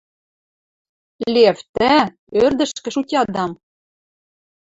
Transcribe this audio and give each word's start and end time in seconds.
—Лев, 1.33 1.57
тӓ— 1.75 1.95
ӧрдӹжкӹ 2.43 2.89
шутядам!.. 2.95 3.51